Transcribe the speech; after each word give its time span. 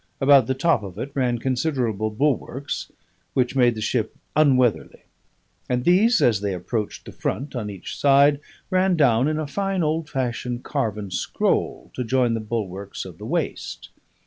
About 0.19 0.47
the 0.47 0.55
top 0.55 0.81
of 0.81 0.97
it 0.97 1.11
ran 1.13 1.37
considerable 1.37 2.09
bulwarks, 2.09 2.91
which 3.35 3.55
made 3.55 3.75
the 3.75 3.81
ship 3.81 4.17
unweatherly: 4.35 5.03
and 5.69 5.83
these, 5.83 6.23
as 6.23 6.41
they 6.41 6.55
approached 6.55 7.05
the 7.05 7.11
front 7.11 7.55
on 7.55 7.69
each 7.69 7.95
side, 7.95 8.39
ran 8.71 8.95
down 8.95 9.27
in 9.27 9.37
a 9.37 9.45
fine, 9.45 9.83
old 9.83 10.09
fashioned, 10.09 10.63
carven 10.63 11.11
scroll 11.11 11.91
to 11.93 12.03
join 12.03 12.33
the 12.33 12.39
bulwarks 12.39 13.05
of 13.05 13.19
the 13.19 13.27
waist. 13.27 13.89